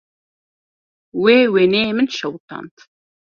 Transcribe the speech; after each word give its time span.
Wê 1.21 1.37
wêneyê 1.53 1.91
min 1.95 2.07
şewitand. 2.17 2.73